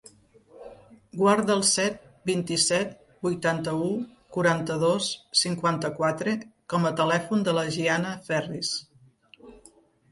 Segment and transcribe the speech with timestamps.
[1.17, 1.99] Guarda el set,
[2.29, 2.95] vint-i-set,
[3.27, 3.91] vuitanta-u,
[4.39, 5.11] quaranta-dos,
[5.45, 6.35] cinquanta-quatre
[6.75, 8.77] com a telèfon de la Gianna Ferris.